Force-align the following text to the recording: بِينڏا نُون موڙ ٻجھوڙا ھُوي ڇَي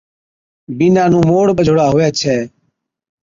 بِينڏا 0.77 1.03
نُون 1.11 1.23
موڙ 1.29 1.45
ٻجھوڙا 1.57 1.85
ھُوي 1.91 2.07
ڇَي 2.19 2.37